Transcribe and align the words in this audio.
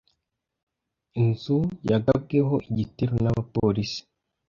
Inzu 1.21 1.57
yagabweho 1.89 2.55
igitero 2.69 3.15
n’abapolisi. 3.23 4.01